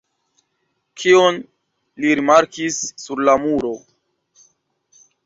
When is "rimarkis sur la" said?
2.19-3.37